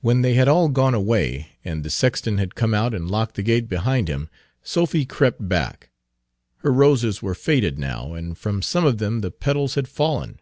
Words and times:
When 0.00 0.22
they 0.22 0.32
had 0.32 0.48
all 0.48 0.70
gone 0.70 0.94
away, 0.94 1.48
and 1.62 1.84
the 1.84 1.90
sexton 1.90 2.38
had 2.38 2.54
come 2.54 2.72
out 2.72 2.94
and 2.94 3.10
locked 3.10 3.34
the 3.34 3.42
gate 3.42 3.68
behind 3.68 4.08
him, 4.08 4.30
Sophy 4.62 5.04
crept 5.04 5.46
back. 5.46 5.90
Her 6.60 6.72
roses 6.72 7.20
were 7.20 7.34
faded 7.34 7.78
now, 7.78 8.14
and 8.14 8.38
from 8.38 8.62
some 8.62 8.86
of 8.86 8.96
them 8.96 9.20
the 9.20 9.30
petals 9.30 9.74
had 9.74 9.88
fallen. 9.88 10.38